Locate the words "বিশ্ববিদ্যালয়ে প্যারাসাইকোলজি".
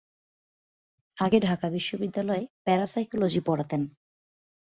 1.69-3.41